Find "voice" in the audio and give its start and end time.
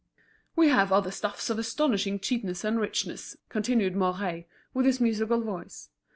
5.41-5.89